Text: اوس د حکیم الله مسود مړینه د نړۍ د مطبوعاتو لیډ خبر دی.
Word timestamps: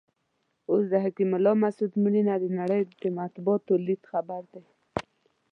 اوس 0.69 0.83
د 0.91 0.93
حکیم 1.03 1.31
الله 1.37 1.53
مسود 1.63 1.91
مړینه 2.03 2.33
د 2.39 2.45
نړۍ 2.59 2.81
د 3.01 3.03
مطبوعاتو 3.19 3.73
لیډ 3.85 4.01
خبر 4.11 4.41
دی. 4.53 4.63